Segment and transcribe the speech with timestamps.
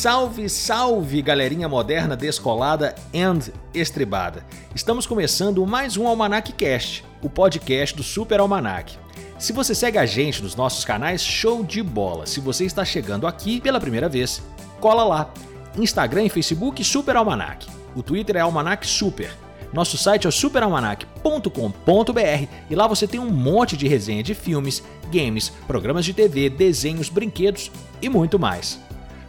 [0.00, 4.46] Salve, salve, galerinha moderna, descolada and estribada.
[4.74, 8.96] Estamos começando mais um Almanac Cast, o podcast do Super Almanac.
[9.38, 12.24] Se você segue a gente nos nossos canais, show de bola.
[12.24, 14.42] Se você está chegando aqui pela primeira vez,
[14.80, 15.34] cola lá.
[15.76, 17.66] Instagram e Facebook Super Almanac.
[17.94, 19.30] O Twitter é Almanac Super.
[19.70, 24.82] Nosso site é o superalmanac.com.br e lá você tem um monte de resenha de filmes,
[25.12, 27.70] games, programas de TV, desenhos, brinquedos
[28.00, 28.80] e muito mais.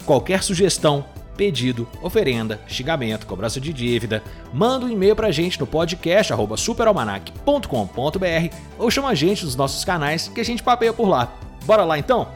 [0.06, 1.06] Qualquer sugestão,
[1.38, 4.24] pedido, oferenda, xingamento, cobrança de dívida,
[4.54, 10.28] manda um e-mail pra gente no podcast superalmanac.com.br ou chama a gente nos nossos canais
[10.28, 11.34] que a gente papeia por lá.
[11.66, 12.28] Bora lá então?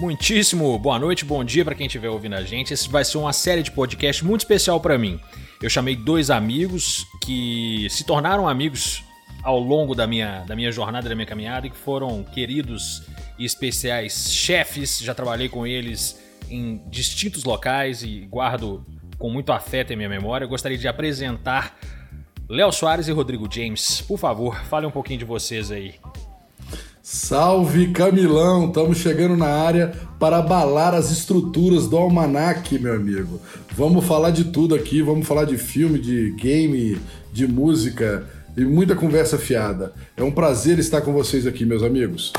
[0.00, 2.72] Muitíssimo boa noite, bom dia para quem estiver ouvindo a gente.
[2.72, 5.20] Esse vai ser uma série de podcast muito especial para mim.
[5.62, 9.04] Eu chamei dois amigos que se tornaram amigos
[9.42, 13.02] ao longo da minha, da minha jornada, da minha caminhada e que foram queridos
[13.38, 14.98] e especiais chefes.
[15.00, 18.86] Já trabalhei com eles em distintos locais e guardo
[19.18, 20.46] com muito afeto em minha memória.
[20.46, 21.78] Eu gostaria de apresentar
[22.48, 24.00] Léo Soares e Rodrigo James.
[24.00, 25.94] Por favor, fale um pouquinho de vocês aí.
[27.12, 33.40] Salve Camilão, estamos chegando na área para abalar as estruturas do almanac, meu amigo.
[33.76, 37.00] Vamos falar de tudo aqui, vamos falar de filme, de game,
[37.32, 38.24] de música
[38.56, 39.92] e muita conversa fiada.
[40.16, 42.32] É um prazer estar com vocês aqui, meus amigos.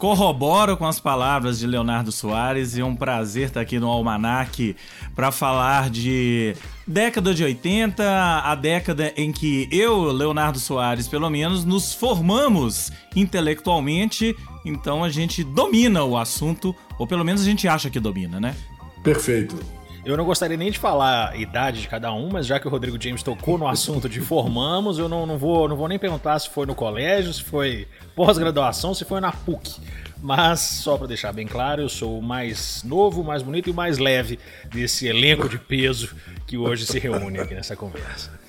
[0.00, 4.74] Corroboro com as palavras de Leonardo Soares e é um prazer estar aqui no Almanac
[5.14, 6.56] para falar de
[6.86, 8.02] década de 80,
[8.42, 14.34] a década em que eu, Leonardo Soares, pelo menos, nos formamos intelectualmente,
[14.64, 18.56] então a gente domina o assunto, ou pelo menos a gente acha que domina, né?
[19.04, 19.79] Perfeito.
[20.04, 22.70] Eu não gostaria nem de falar a idade de cada um, mas já que o
[22.70, 26.38] Rodrigo James tocou no assunto de formamos, eu não, não, vou, não vou nem perguntar
[26.38, 29.78] se foi no colégio, se foi pós-graduação, se foi na PUC.
[30.22, 33.98] Mas, só para deixar bem claro, eu sou o mais novo, mais bonito e mais
[33.98, 36.14] leve desse elenco de peso
[36.46, 38.40] que hoje se reúne aqui nessa conversa.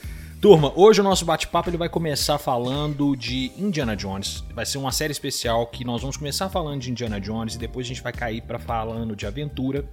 [0.41, 4.43] Turma, hoje o nosso bate-papo ele vai começar falando de Indiana Jones.
[4.55, 7.85] Vai ser uma série especial que nós vamos começar falando de Indiana Jones e depois
[7.85, 9.85] a gente vai cair para falando de aventura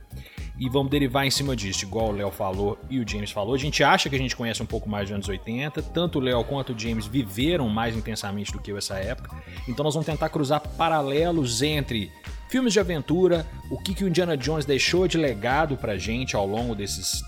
[0.59, 3.55] e vamos derivar em cima disso, igual o Léo falou e o James falou.
[3.55, 6.21] A gente acha que a gente conhece um pouco mais dos anos 80, tanto o
[6.21, 9.37] Léo quanto o James viveram mais intensamente do que eu essa época.
[9.69, 12.11] Então nós vamos tentar cruzar paralelos entre
[12.49, 16.47] filmes de aventura, o que, que o Indiana Jones deixou de legado pra gente ao
[16.47, 17.23] longo desses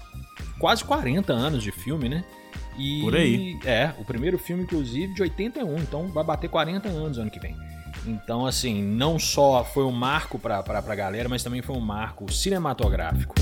[0.59, 2.25] quase 40 anos de filme, né?
[2.77, 3.59] E, Por aí.
[3.65, 7.55] É, o primeiro filme, inclusive, de 81, então vai bater 40 anos ano que vem.
[8.07, 11.81] Então, assim, não só foi um marco pra, pra, pra galera, mas também foi um
[11.81, 13.35] marco cinematográfico.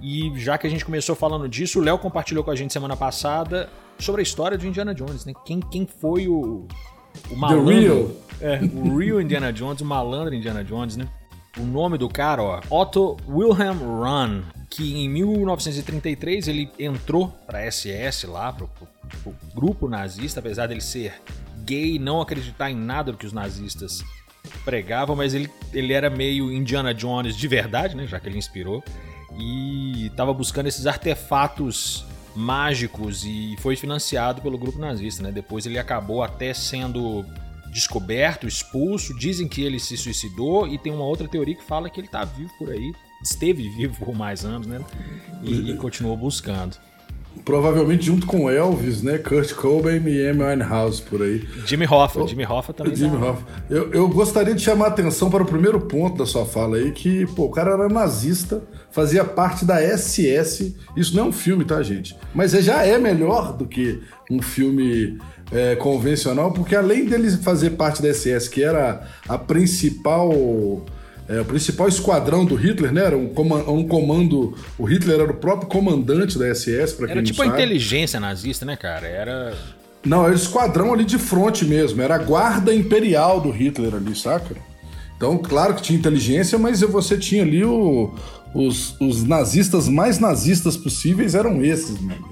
[0.00, 2.96] E já que a gente começou falando disso, o Léo compartilhou com a gente semana
[2.96, 3.68] passada
[3.98, 5.32] sobre a história de Indiana Jones, né?
[5.44, 6.66] Quem, quem foi o,
[7.30, 7.66] o malandro?
[7.66, 8.10] The real.
[8.40, 11.08] É, o real Indiana Jones, o malandro Indiana Jones, né?
[11.58, 18.26] O nome do cara, ó, Otto Wilhelm Run, que em 1933 ele entrou para SS
[18.26, 18.70] lá, pro,
[19.22, 21.20] pro grupo nazista, apesar dele ser
[21.64, 24.02] gay, não acreditar em nada do que os nazistas
[24.64, 28.82] pregavam, mas ele, ele era meio Indiana Jones de verdade, né, já que ele inspirou,
[29.38, 35.30] e estava buscando esses artefatos mágicos e foi financiado pelo grupo nazista, né?
[35.30, 37.24] Depois ele acabou até sendo
[37.72, 39.16] descoberto, expulso.
[39.18, 42.24] Dizem que ele se suicidou e tem uma outra teoria que fala que ele está
[42.24, 44.84] vivo por aí, esteve vivo por mais anos, né?
[45.42, 46.76] E, e continuou buscando.
[47.44, 49.18] Provavelmente junto com Elvis, né?
[49.18, 51.46] Kurt Cobain e Amy Winehouse por aí.
[51.66, 52.94] Jimmy Hoffa, oh, Jimmy Hoffa também.
[52.94, 53.42] Jimmy tá Hoffa.
[53.68, 56.92] Eu, eu gostaria de chamar a atenção para o primeiro ponto da sua fala aí,
[56.92, 58.62] que pô, o cara era nazista,
[58.92, 60.76] fazia parte da SS.
[60.96, 62.16] Isso não é um filme, tá, gente?
[62.32, 64.00] Mas já é melhor do que
[64.30, 65.18] um filme
[65.50, 70.84] é, convencional, porque além dele fazer parte da SS, que era a principal.
[71.32, 73.06] É, o principal esquadrão do Hitler, né?
[73.06, 73.26] Era um,
[73.88, 74.54] comando.
[74.76, 78.66] O Hitler era o próprio comandante da SS, para quem Era tipo a inteligência nazista,
[78.66, 79.06] né, cara?
[79.06, 79.56] Era.
[80.04, 82.02] Não, era esquadrão ali de frente mesmo.
[82.02, 84.54] Era a guarda imperial do Hitler ali, saca?
[85.16, 88.12] Então, claro que tinha inteligência, mas você tinha ali o,
[88.54, 92.31] os, os nazistas mais nazistas possíveis eram esses, mano.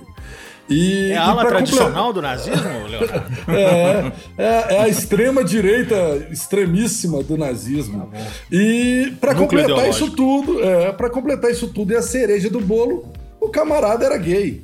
[0.70, 3.22] E, é a ala tradicional do nazismo, Leonardo?
[3.48, 8.08] é, é, é, a extrema direita extremíssima do nazismo.
[8.12, 8.18] Tá
[8.52, 13.12] e para completar isso tudo, é, para completar isso tudo e a cereja do bolo,
[13.40, 14.62] o camarada era gay.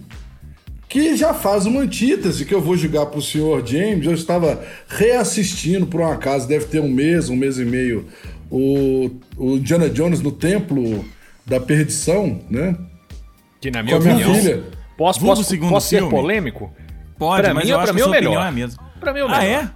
[0.89, 4.07] Que já faz uma antítese que eu vou julgar pro senhor James.
[4.07, 8.07] Eu estava reassistindo por um acaso, deve ter um mês, um mês e meio,
[8.49, 11.05] o, o Indiana Jones no templo
[11.45, 12.77] da Perdição, né?
[13.61, 14.35] Que na minha Com a minha opinião.
[14.41, 14.63] filha.
[14.97, 16.11] Posso, Vulgo posso, segundo posso ser filme?
[16.11, 16.73] polêmico?
[17.19, 18.45] Pode, Pra mas mim- eu pra acho mim que é a o sua opinião melhor.
[18.45, 18.83] é a mesma.
[19.01, 19.45] Pra mim é o Ah, melhor.
[19.45, 19.71] é?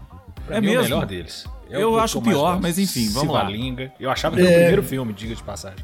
[0.47, 0.83] Pra É mim é o mesmo?
[0.85, 1.45] melhor deles.
[1.71, 3.41] Eu o que acho pior, mas enfim, vamos lá.
[3.47, 3.93] Civalinga.
[4.01, 4.59] Eu achava que era o É.
[4.59, 5.79] primeiro filme, diga de passagem.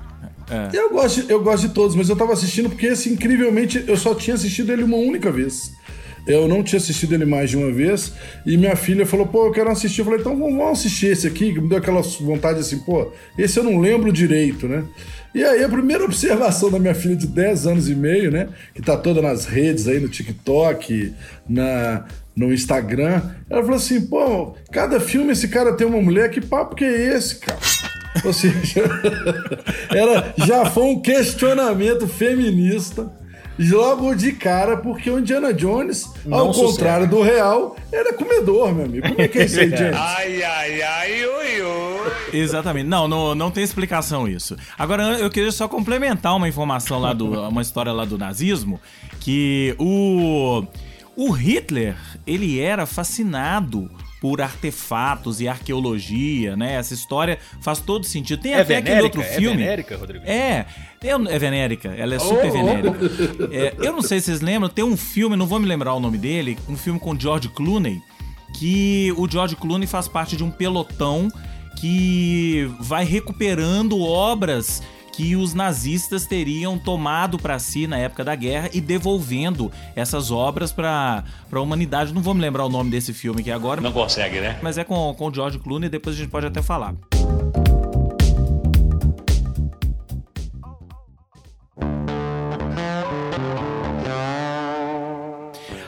[0.72, 3.96] Eu gosto, de- eu gosto de todos, mas eu tava assistindo porque, assim, incrivelmente, eu
[3.96, 5.72] só tinha assistido ele uma única vez.
[6.26, 8.12] Eu não tinha assistido ele mais de uma vez.
[8.44, 10.00] E minha filha falou, pô, eu quero assistir.
[10.00, 13.12] Eu falei, então vamos vamos assistir esse aqui, que me deu aquela vontade assim, pô,
[13.38, 14.84] esse eu não lembro direito, né?
[15.36, 18.48] E aí a primeira observação da minha filha de 10 anos e meio, né?
[18.74, 21.12] Que tá toda nas redes aí, no TikTok,
[21.46, 23.20] na, no Instagram.
[23.50, 27.14] Ela falou assim, pô, cada filme esse cara tem uma mulher, que papo que é
[27.14, 27.58] esse, cara?
[28.24, 28.82] Ou seja,
[29.94, 33.12] era, já foi um questionamento feminista
[33.58, 36.72] logo de cara, porque o Indiana Jones, Não ao sossega.
[36.72, 39.06] contrário do real, era comedor, meu amigo.
[39.06, 39.96] Como é que é isso aí, James?
[39.96, 41.26] Ai, ai, ai.
[42.32, 42.87] Exatamente.
[42.87, 44.56] Não, não, não tem explicação isso.
[44.79, 47.41] Agora, eu queria só complementar uma informação lá do.
[47.49, 48.81] uma história lá do nazismo.
[49.20, 50.64] Que o.
[51.19, 56.75] O Hitler, ele era fascinado por artefatos e arqueologia, né?
[56.75, 58.43] Essa história faz todo sentido.
[58.43, 59.19] Tem É até aquele venérica?
[59.19, 59.56] outro É filme.
[59.56, 60.25] venérica, Rodrigo?
[60.26, 60.67] É,
[61.03, 62.53] é venérica, ela é super Oh, oh.
[62.53, 62.99] venérica.
[63.50, 66.00] É, eu não sei se vocês lembram, tem um filme, não vou me lembrar o
[66.00, 67.99] nome dele, um filme com George Clooney,
[68.58, 71.31] que o George Clooney faz parte de um pelotão
[71.76, 74.82] que vai recuperando obras
[75.12, 80.73] que os nazistas teriam tomado pra si na época da guerra e devolvendo essas obras
[80.73, 82.12] para a humanidade.
[82.12, 84.58] Não vou me lembrar o nome desse filme aqui agora, Não consegue, né?
[84.62, 86.94] mas é com, com o George Clooney, depois a gente pode até falar.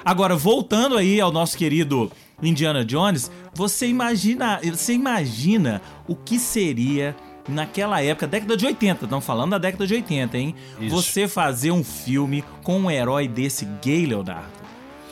[0.05, 2.11] Agora, voltando aí ao nosso querido
[2.43, 7.17] Indiana Jones, você imagina, você imagina o que seria
[7.49, 10.55] naquela época, década de 80, estamos falando da década de 80, hein?
[10.81, 10.95] Isso.
[10.95, 14.47] Você fazer um filme com um herói desse gay, Leonardo.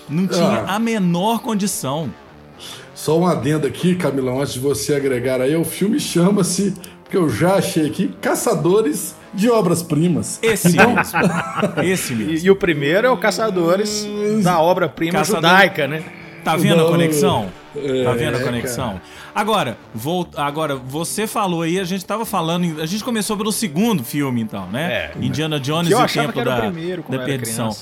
[0.08, 0.76] Não tinha Ah.
[0.76, 2.08] a menor condição.
[2.94, 6.72] Só um adendo aqui, Camilão, antes de você agregar aí, o filme chama-se,
[7.02, 10.38] porque eu já achei aqui, Caçadores de Obras-Primas.
[10.43, 11.19] Esse Então, mesmo.
[11.82, 12.46] Esse E, mesmo.
[12.46, 14.06] e o primeiro é o Caçadores
[14.43, 16.04] da obra-prima Caçador- judaica, né?
[16.44, 17.50] Tá vendo a Não, conexão?
[17.76, 19.00] É, Tá vendo a conexão?
[19.34, 22.81] Agora, vou, agora, você falou aí, a gente tava falando.
[22.81, 24.93] A gente começou pelo segundo filme, então, né?
[24.93, 25.12] É.
[25.20, 27.76] Indiana Jones e o achava Tempo que era da, o primeiro, da Perdição.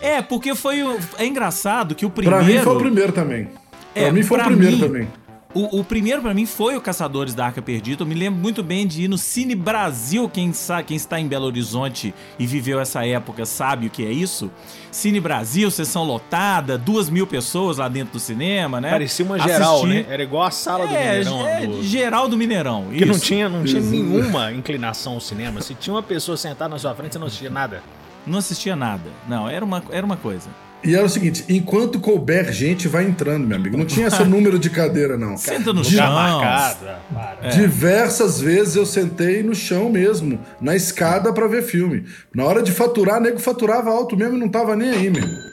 [0.00, 0.82] É, porque foi.
[0.82, 2.46] o- É engraçado que o pra primeiro.
[2.60, 3.48] mim foi o primeiro também.
[3.94, 5.08] É, pra mim foi pra o primeiro mim- também.
[5.54, 8.02] O, o primeiro pra mim foi o Caçadores da Arca Perdida.
[8.02, 10.26] Eu me lembro muito bem de ir no Cine Brasil.
[10.26, 14.10] Quem, sa- quem está em Belo Horizonte e viveu essa época sabe o que é
[14.10, 14.50] isso.
[14.90, 18.90] Cine Brasil, sessão lotada, duas mil pessoas lá dentro do cinema, né?
[18.90, 20.06] Parecia uma geral, Assisti- né?
[20.08, 21.46] Era igual a sala do É, Mineirão.
[21.46, 22.86] é, do- geral do Mineirão.
[22.96, 25.60] Que não tinha, não tinha nenhuma inclinação ao cinema.
[25.60, 27.82] Se tinha uma pessoa sentada na sua frente, você não assistia nada.
[28.26, 29.10] Não assistia nada.
[29.28, 30.48] Não, era uma, era uma coisa.
[30.84, 33.76] E era o seguinte, enquanto couber gente, vai entrando, meu amigo.
[33.76, 35.36] Não tinha esse número de cadeira, não.
[35.36, 36.12] Senta no chão.
[36.12, 36.86] marcado.
[36.88, 37.50] ah, para.
[37.50, 42.04] Diversas vezes eu sentei no chão mesmo, na escada pra ver filme.
[42.34, 45.51] Na hora de faturar, nego faturava alto mesmo e não tava nem aí, meu.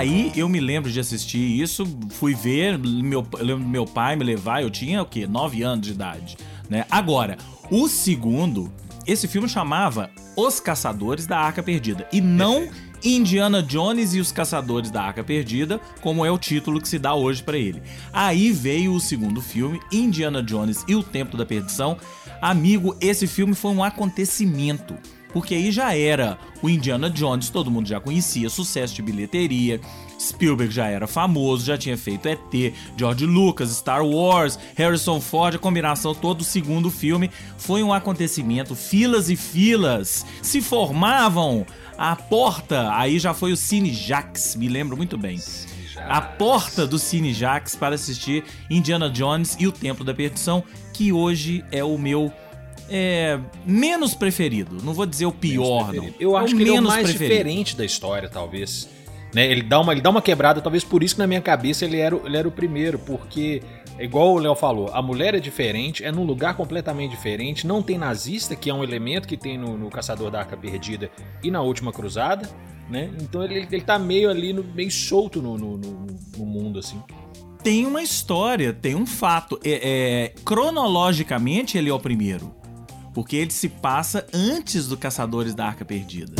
[0.00, 4.16] Aí eu me lembro de assistir isso, fui ver, meu, eu lembro do meu pai
[4.16, 5.26] me levar, eu tinha o quê?
[5.26, 6.36] 9 anos de idade,
[6.68, 6.86] né?
[6.90, 7.36] Agora,
[7.70, 8.72] o segundo,
[9.06, 12.68] esse filme chamava Os Caçadores da Arca Perdida e não
[13.04, 17.14] Indiana Jones e os Caçadores da Arca Perdida, como é o título que se dá
[17.14, 17.82] hoje pra ele.
[18.10, 21.98] Aí veio o segundo filme, Indiana Jones e o Templo da Perdição.
[22.40, 24.94] Amigo, esse filme foi um acontecimento.
[25.32, 29.80] Porque aí já era o Indiana Jones, todo mundo já conhecia, sucesso de bilheteria.
[30.18, 35.58] Spielberg já era famoso, já tinha feito ET, George Lucas, Star Wars, Harrison Ford, a
[35.58, 41.64] combinação todo o segundo filme foi um acontecimento, filas e filas se formavam
[41.96, 45.38] à porta, aí já foi o Cine Jax, me lembro muito bem.
[46.08, 51.12] A porta do Cine Jax para assistir Indiana Jones e o Templo da Perdição, que
[51.12, 52.32] hoje é o meu
[52.90, 54.76] é, menos preferido.
[54.82, 56.10] Não vou dizer o pior, não.
[56.18, 57.34] Eu É acho o que ele é o mais preferido.
[57.36, 58.88] diferente da história, talvez.
[59.34, 59.46] Né?
[59.50, 61.98] Ele, dá uma, ele dá uma quebrada, talvez por isso que na minha cabeça ele
[61.98, 63.62] era, o- ele era o primeiro, porque,
[63.98, 67.96] igual o Léo falou, a mulher é diferente, é num lugar completamente diferente, não tem
[67.96, 71.08] nazista, que é um elemento que tem no, no Caçador da Arca Perdida
[71.44, 72.50] e na Última Cruzada,
[72.90, 73.08] né?
[73.22, 76.06] Então ele, ele tá meio ali, no, meio solto no, no, no-
[76.36, 77.00] no mundo, assim.
[77.62, 79.60] Tem uma história, tem um fato.
[79.62, 82.52] É, é, cronologicamente, ele é o primeiro.
[83.14, 86.32] Porque ele se passa antes do Caçadores da Arca Perdida.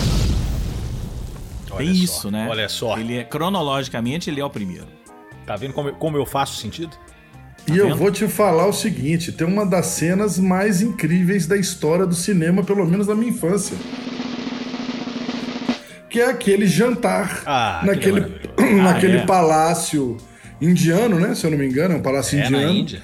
[1.70, 2.46] Olha Tem só, isso, né?
[2.50, 2.98] Olha só.
[2.98, 4.86] Ele é, cronologicamente, ele é o primeiro.
[5.46, 6.96] Tá vendo como, eu- como eu faço sentido?
[7.70, 7.96] E eu vendo?
[7.96, 12.62] vou te falar o seguinte: tem uma das cenas mais incríveis da história do cinema,
[12.64, 13.76] pelo menos na minha infância.
[16.08, 19.26] Que é aquele jantar Ah, naquele, aquele naquele Ah, é.
[19.26, 20.16] palácio
[20.60, 21.34] indiano, né?
[21.34, 22.72] Se eu não me engano, é um palácio É, na indiano.
[22.74, 23.02] Índia.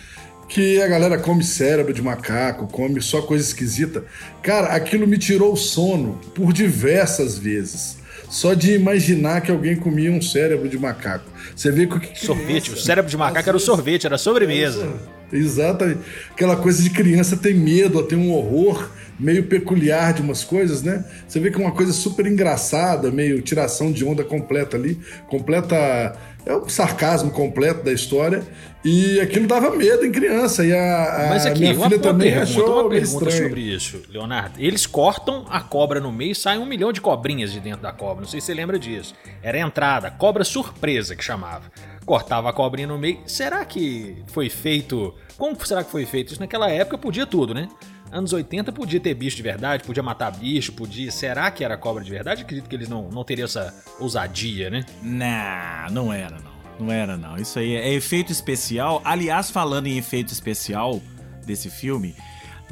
[0.48, 4.04] Que a galera come cérebro de macaco, come só coisa esquisita.
[4.42, 7.98] Cara, aquilo me tirou o sono por diversas vezes.
[8.30, 11.24] Só de imaginar que alguém comia um cérebro de macaco.
[11.54, 11.98] Você vê que.
[12.00, 12.46] que Sorvete.
[12.64, 14.88] criança- O cérebro de macaco era o sorvete, era a sobremesa.
[15.32, 16.00] Exatamente.
[16.30, 21.04] Aquela coisa de criança ter medo, ter um horror meio peculiar de umas coisas, né?
[21.26, 26.16] Você vê que é uma coisa super engraçada, meio tiração de onda completa ali, completa.
[26.44, 28.44] É um sarcasmo completo da história.
[28.84, 30.64] E aquilo dava medo em criança.
[30.64, 33.48] E a, a Mas aqui, minha uma, filha uma também pergunta, achou uma pergunta estranho.
[33.48, 34.54] sobre isso, Leonardo.
[34.56, 37.90] Eles cortam a cobra no meio e sai um milhão de cobrinhas de dentro da
[37.90, 38.20] cobra.
[38.20, 39.12] Não sei se você lembra disso.
[39.42, 41.64] Era a entrada, cobra surpresa que chamava.
[42.06, 43.18] Cortava a cobrinha no meio.
[43.26, 45.12] Será que foi feito.
[45.36, 46.40] Como será que foi feito isso?
[46.40, 47.68] Naquela época podia tudo, né?
[48.12, 51.10] Anos 80 podia ter bicho de verdade, podia matar bicho, podia.
[51.10, 52.42] Será que era cobra de verdade?
[52.42, 54.84] Acredito que eles não, não teriam essa ousadia, né?
[55.02, 56.56] Não, não era não.
[56.78, 57.36] Não era não.
[57.36, 59.02] Isso aí é efeito especial.
[59.04, 61.02] Aliás, falando em efeito especial
[61.44, 62.14] desse filme,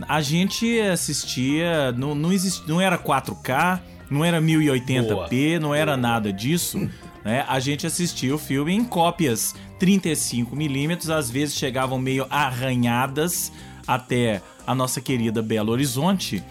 [0.09, 6.33] a gente assistia, não, não, exist, não era 4K, não era 1080p, não era nada
[6.33, 6.89] disso.
[7.25, 7.45] Né?
[7.49, 13.51] A gente assistia o filme em cópias 35mm, às vezes chegavam meio arranhadas
[13.87, 16.43] até a nossa querida Belo Horizonte.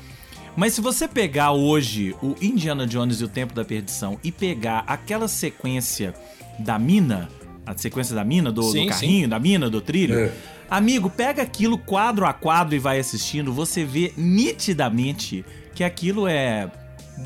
[0.55, 4.83] Mas se você pegar hoje o Indiana Jones e o Tempo da Perdição e pegar
[4.85, 6.13] aquela sequência
[6.59, 7.27] da mina,
[7.65, 10.31] a sequência da mina, do, do Sim, carrinho, da mina, do trilho, É.
[10.69, 16.69] amigo, pega aquilo quadro a quadro e vai assistindo, você vê nitidamente que aquilo é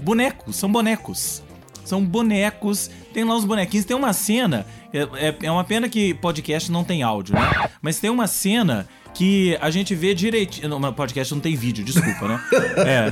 [0.03, 1.43] bonecos, são bonecos.
[1.87, 3.85] São bonecos, tem lá os bonequinhos.
[3.85, 7.69] Tem uma cena, é, é- é uma pena que podcast não tem áudio, né?
[7.81, 10.67] Mas tem uma cena que a gente vê direitinho.
[10.67, 12.41] Não, podcast não tem vídeo, desculpa, né?
[12.85, 13.11] É.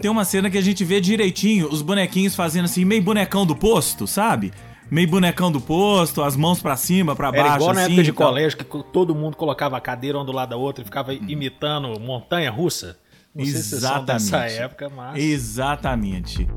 [0.00, 3.56] Tem uma cena que a gente vê direitinho os bonequinhos fazendo assim, meio bonecão do
[3.56, 4.52] posto, sabe?
[4.88, 7.44] Meio bonecão do posto, as mãos pra cima, pra baixo.
[7.46, 8.28] Era igual na assim, época de e tal.
[8.28, 11.98] colégio, que todo mundo colocava a cadeira um do lado da outra e ficava imitando
[11.98, 12.96] montanha russa.
[13.34, 14.06] Não se Exatamente.
[14.06, 15.22] dessa época, mas...
[15.22, 16.48] Exatamente.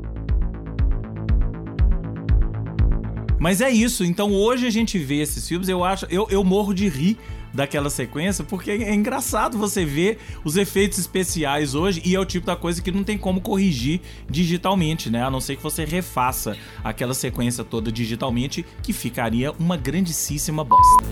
[3.39, 4.03] Mas é isso.
[4.03, 7.17] Então hoje a gente vê esses filmes, eu acho, eu, eu morro de rir
[7.53, 12.46] daquela sequência, porque é engraçado você ver os efeitos especiais hoje e é o tipo
[12.46, 15.24] da coisa que não tem como corrigir digitalmente, né?
[15.24, 21.03] A não ser que você refaça aquela sequência toda digitalmente, que ficaria uma grandíssima bosta.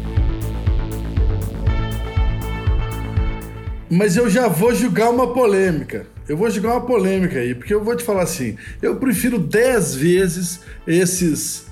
[3.90, 6.08] Mas eu já vou julgar uma polêmica.
[6.28, 9.96] Eu vou julgar uma polêmica aí, porque eu vou te falar assim: eu prefiro 10
[9.96, 11.68] vezes esses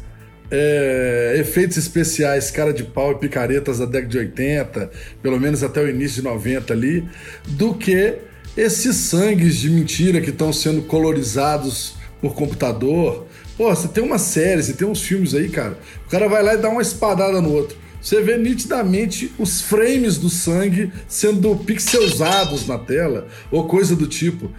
[0.52, 5.82] é, efeitos especiais, cara de pau e picaretas da década de 80, pelo menos até
[5.82, 7.08] o início de 90 ali,
[7.48, 8.16] do que
[8.56, 13.28] esses sangues de mentira que estão sendo colorizados por computador.
[13.58, 15.78] Pô, você tem uma série, você tem uns filmes aí, cara.
[16.06, 17.78] O cara vai lá e dá uma espadada no outro.
[18.02, 24.52] Você vê nitidamente os frames do sangue sendo pixelados na tela, ou coisa do tipo.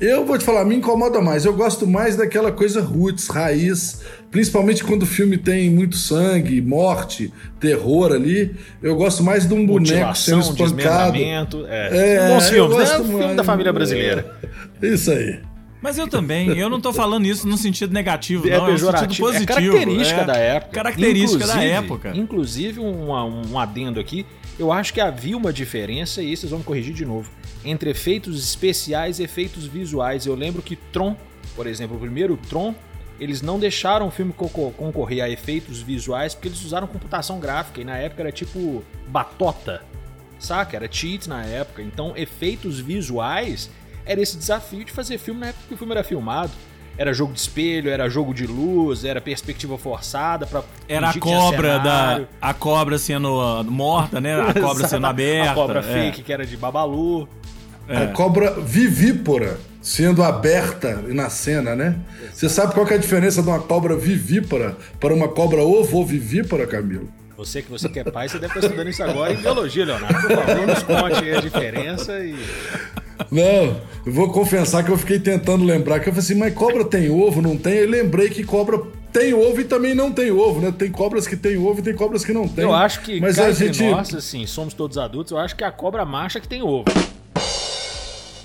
[0.00, 1.44] Eu vou te falar, me incomoda mais.
[1.44, 7.32] Eu gosto mais daquela coisa roots, raiz, principalmente quando o filme tem muito sangue, morte,
[7.60, 8.54] terror ali.
[8.82, 11.16] Eu gosto mais de um boneco sendo espancado.
[11.68, 12.86] É, É, bons filmes, né?
[12.86, 13.36] Filme mais.
[13.36, 14.36] da família brasileira.
[14.82, 15.40] Isso aí.
[15.84, 18.78] Mas eu também, eu não tô falando isso no sentido negativo, É não, é no
[18.78, 19.26] sentido pejorativo.
[19.26, 19.42] positivo.
[19.52, 20.72] É característica é da época.
[20.72, 22.12] Característica da Inclusive- época.
[22.16, 24.24] Inclusive, um, um adendo aqui.
[24.58, 27.30] Eu acho que havia uma diferença, e vocês vão me corrigir de novo,
[27.64, 30.24] entre efeitos especiais e efeitos visuais.
[30.24, 31.14] Eu lembro que Tron,
[31.54, 32.74] por exemplo, o primeiro Tron,
[33.20, 37.80] eles não deixaram o filme co- concorrer a efeitos visuais porque eles usaram computação gráfica
[37.82, 39.82] e na época era tipo batota,
[40.38, 40.76] saca?
[40.76, 41.82] Era cheat na época.
[41.82, 43.70] Então, efeitos visuais
[44.06, 46.52] era esse desafio de fazer filme na época que o filme era filmado.
[46.96, 51.78] Era jogo de espelho, era jogo de luz, era perspectiva forçada para Era a cobra
[51.80, 52.20] da.
[52.40, 54.40] A cobra sendo ah, morta, né?
[54.40, 55.50] A cobra sendo aberta.
[55.50, 55.82] A cobra é.
[55.82, 57.28] fake que era de Babalu.
[57.88, 61.98] A cobra vivípora sendo aberta na cena, né?
[62.32, 66.66] Você sabe qual que é a diferença de uma cobra vivípara para uma cobra ovovivípara,
[66.66, 67.08] Camilo?
[67.36, 70.28] Você que você que é pai, você deve estar estudando isso agora em biologia, Leonardo.
[70.28, 72.36] Por favor, nos conte aí a diferença e.
[73.30, 76.84] Não, eu vou confessar que eu fiquei tentando lembrar que eu falei assim, mas cobra
[76.84, 77.74] tem ovo, não tem?
[77.74, 78.80] Eu lembrei que cobra
[79.12, 80.74] tem ovo e também não tem ovo, né?
[80.76, 82.64] Tem cobras que tem ovo e tem cobras que não tem.
[82.64, 85.66] Eu acho que, mas a gente nós, assim, somos todos adultos, eu acho que é
[85.66, 86.84] a cobra macha que tem ovo.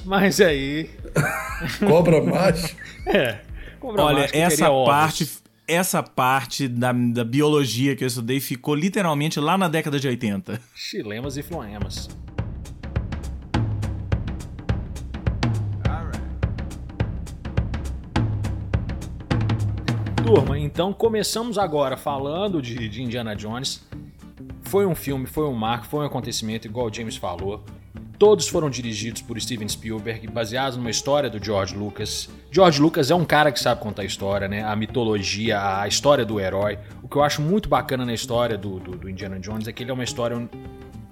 [0.06, 0.90] Mas aí.
[1.88, 2.76] cobra macho.
[3.08, 3.40] É.
[3.80, 4.94] Cobra Olha, macho que essa teria ovos.
[4.94, 5.30] parte.
[5.68, 10.62] essa parte da, da biologia que eu estudei ficou literalmente lá na década de 80.
[10.76, 12.08] Chilemas e floemas.
[20.30, 23.84] Turma, então começamos agora falando de, de Indiana Jones.
[24.62, 27.64] Foi um filme, foi um marco, foi um acontecimento, igual o James falou.
[28.20, 32.30] Todos foram dirigidos por Steven Spielberg, baseados numa história do George Lucas.
[32.52, 34.64] George Lucas é um cara que sabe contar história, né?
[34.64, 36.78] A mitologia, a história do herói.
[37.02, 39.82] O que eu acho muito bacana na história do, do, do Indiana Jones é que
[39.82, 40.48] ele é uma história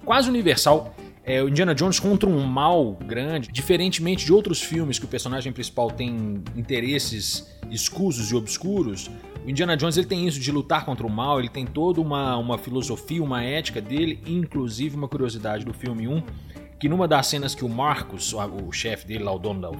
[0.04, 0.94] quase universal.
[1.28, 5.52] É o Indiana Jones contra um mal grande, diferentemente de outros filmes que o personagem
[5.52, 9.10] principal tem interesses escusos e obscuros.
[9.44, 12.34] O Indiana Jones ele tem isso de lutar contra o mal, ele tem toda uma,
[12.38, 16.22] uma filosofia, uma ética dele, inclusive uma curiosidade do filme 1,
[16.80, 19.70] que numa das cenas que o Marcos, o, chefe dele lá, o dono da,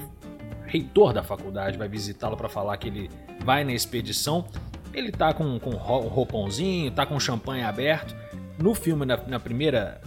[0.67, 3.09] reitor da faculdade, vai visitá-lo para falar que ele
[3.43, 4.45] vai na expedição,
[4.93, 8.15] ele tá com, com roupãozinho, tá com champanhe aberto.
[8.59, 9.99] No filme, na, na primeira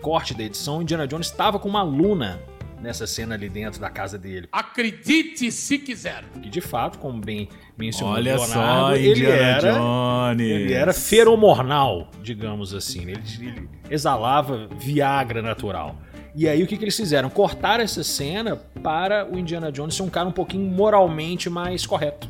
[0.00, 2.40] corte da edição, Indiana Jones estava com uma luna
[2.80, 4.48] nessa cena ali dentro da casa dele.
[4.52, 6.24] Acredite se quiser.
[6.42, 10.40] Que de fato, como bem mencionou Olha Leonardo, só, ele era, Jones.
[10.40, 13.02] ele era feromornal, digamos assim.
[13.02, 15.96] Ele, ele exalava Viagra natural.
[16.34, 17.28] E aí o que, que eles fizeram?
[17.28, 22.28] Cortaram essa cena para o Indiana Jones ser um cara um pouquinho moralmente mais correto.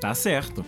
[0.00, 0.64] Tá certo.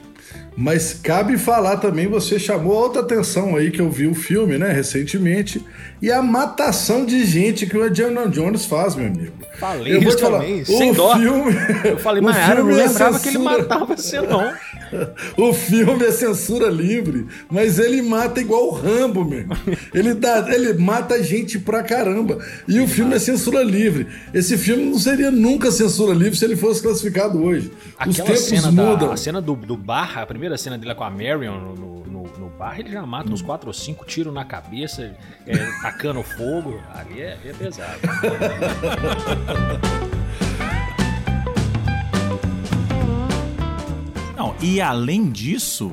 [0.56, 4.70] Mas cabe falar também, você chamou outra atenção aí que eu vi o filme, né,
[4.70, 5.60] recentemente,
[6.00, 9.32] e a matação de gente que o Indiana Jones faz, meu amigo.
[9.58, 11.16] Falei Eu vou te falar, também, o sem dó.
[11.16, 14.52] filme- Eu falei, mas eu não é lembrava que ele censura- matava você não.
[15.36, 19.46] O filme é censura livre, mas ele mata igual o Rambo, meu.
[19.92, 22.38] Ele, dá, ele mata gente pra caramba.
[22.68, 24.06] E o filme é censura livre.
[24.32, 27.72] Esse filme não seria nunca censura livre se ele fosse classificado hoje.
[28.06, 29.08] Os Aquela tempos cena, mudam.
[29.08, 32.04] da, a cena do, do bar, a primeira cena dele com a Marion no, no,
[32.06, 35.14] no- no bar, ele já mata uns 4 ou 5 tiros na cabeça,
[35.46, 36.80] é, tacando fogo.
[36.94, 37.98] Ali é, é pesado.
[44.44, 45.90] Não, e além disso,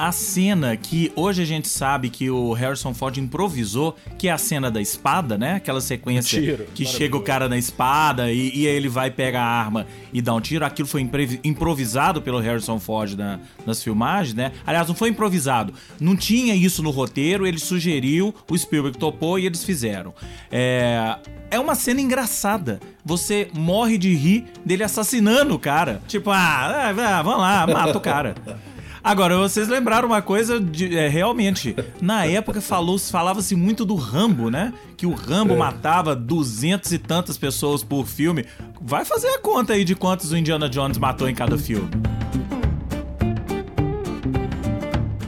[0.00, 4.38] a cena que hoje a gente sabe que o Harrison Ford improvisou, que é a
[4.38, 5.56] cena da espada, né?
[5.56, 9.42] Aquela sequência Tiro, que chega o cara na espada e, e aí ele vai pegar
[9.42, 10.64] a arma e dá um tiro.
[10.64, 11.06] Aquilo foi
[11.44, 14.52] improvisado pelo Harrison Ford na- nas filmagens, né?
[14.66, 15.74] Aliás, não foi improvisado.
[16.00, 20.14] Não tinha isso no roteiro, ele sugeriu, o Spielberg topou e eles fizeram.
[20.50, 21.16] É,
[21.50, 22.80] é uma cena engraçada.
[23.04, 26.00] Você morre de rir dele assassinando o cara.
[26.08, 28.34] Tipo, ah, ah, vamos lá, mata o cara.
[29.02, 31.74] Agora, vocês lembraram uma coisa de, é, realmente.
[32.02, 34.74] Na época falou, falava-se muito do Rambo, né?
[34.96, 38.44] Que o Rambo matava duzentas e tantas pessoas por filme.
[38.80, 41.88] Vai fazer a conta aí de quantos o Indiana Jones matou em cada filme.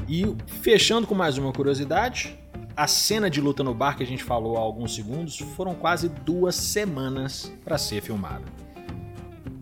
[0.06, 2.38] E fechando com mais uma curiosidade,
[2.76, 6.11] a cena de luta no bar que a gente falou há alguns segundos foram quase
[6.11, 8.44] duas semanas para ser filmada.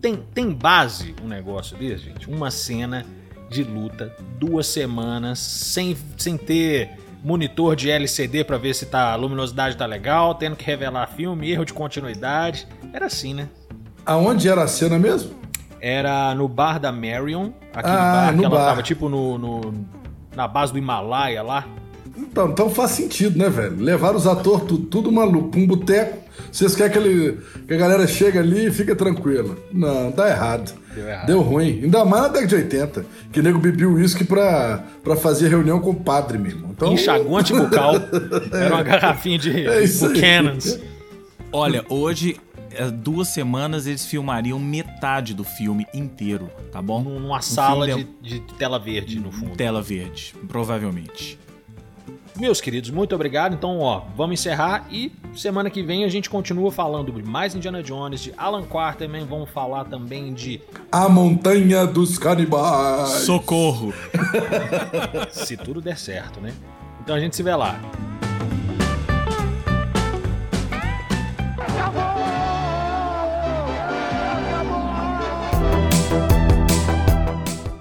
[0.01, 2.29] Tem, tem base um negócio desse, gente?
[2.29, 3.05] Uma cena
[3.51, 6.89] de luta, duas semanas, sem, sem ter
[7.23, 11.51] monitor de LCD para ver se tá, a luminosidade tá legal, tendo que revelar filme,
[11.51, 12.67] erro de continuidade.
[12.93, 13.47] Era assim, né?
[14.05, 15.35] Aonde era a cena mesmo?
[15.79, 18.65] Era no bar da Marion, aquele Ah, bar que no ela bar.
[18.69, 19.85] tava tipo no, no-
[20.35, 21.65] na base do Himalaia lá.
[22.17, 23.75] Então, então faz sentido, né, velho?
[23.77, 26.17] Levar os atores tudo, tudo maluco pra um boteco.
[26.51, 29.57] Vocês querem que, ele, que a galera chegue ali e fica tranquila.
[29.71, 30.73] Não, dá errado.
[30.95, 31.27] Deu errado.
[31.27, 31.81] Deu ruim.
[31.83, 33.05] Ainda mais na década de 80.
[33.31, 36.69] Que nego bebeu uísque pra, pra fazer reunião com o padre mesmo.
[36.71, 37.95] Então, enxaguante bucal.
[38.51, 39.81] Era uma garrafinha de É.
[39.87, 40.79] Buchanan's.
[41.51, 42.37] Olha, hoje,
[42.73, 47.01] é, duas semanas, eles filmariam metade do filme inteiro, tá bom?
[47.03, 49.55] Numa sala filme de, de tela verde no fundo.
[49.55, 51.37] Tela verde, provavelmente.
[52.41, 53.53] Meus queridos, muito obrigado.
[53.53, 57.83] Então, ó, vamos encerrar e semana que vem a gente continua falando de mais Indiana
[57.83, 60.59] Jones, de Alan Quarterman, vamos falar também de
[60.91, 63.09] A Montanha dos Canibais.
[63.09, 63.93] Socorro!
[65.29, 66.51] se tudo der certo, né?
[67.03, 67.79] Então a gente se vê lá.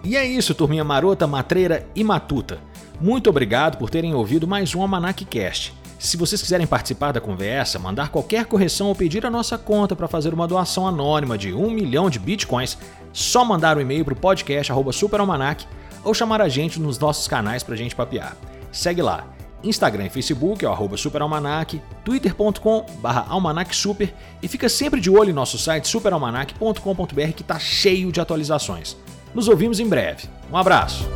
[0.04, 2.68] E é isso, turminha marota, matreira e matuta.
[3.00, 5.72] Muito obrigado por terem ouvido mais um Almanac Cast.
[5.98, 10.06] Se vocês quiserem participar da conversa, mandar qualquer correção ou pedir a nossa conta para
[10.06, 12.76] fazer uma doação anônima de um milhão de bitcoins,
[13.10, 15.66] só mandar um e-mail para o podcast superalmanac
[16.04, 18.36] ou chamar a gente nos nossos canais para gente papear.
[18.70, 19.26] Segue lá,
[19.64, 22.84] Instagram e Facebook é o arroba superalmanac, twitter.com
[23.28, 28.94] almanacsuper e fica sempre de olho em nosso site superalmanac.com.br que está cheio de atualizações.
[29.34, 30.28] Nos ouvimos em breve.
[30.52, 31.08] Um abraço!